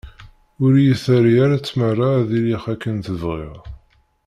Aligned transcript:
Ur 0.63 0.71
iyi-terri 0.75 1.33
ara 1.43 1.57
tmara 1.67 2.07
ad 2.19 2.29
iliɣ 2.39 2.63
akken 2.73 2.95
tebɣiḍ. 3.05 3.55